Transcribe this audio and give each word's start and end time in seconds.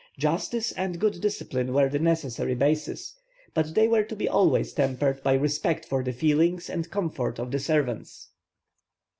Justice 0.17 0.71
and 0.71 0.97
good 0.99 1.21
discipline 1.21 1.73
were 1.73 1.87
the 1.87 1.99
necessary 1.99 2.55
basis, 2.55 3.19
but 3.53 3.75
they 3.75 3.87
were 3.87 4.01
to 4.01 4.15
be 4.15 4.27
always 4.27 4.73
tempered 4.73 5.21
by 5.21 5.33
respect 5.33 5.85
for 5.85 6.01
the 6.01 6.11
feelings 6.11 6.71
and 6.71 6.89
comfort 6.89 7.37
of 7.37 7.51
the 7.51 7.59
servants. 7.59 8.29